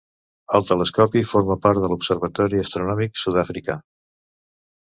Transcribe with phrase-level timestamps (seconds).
[0.59, 3.77] El telescopi forma part de l'Observatori Astronòmic Sud-africà.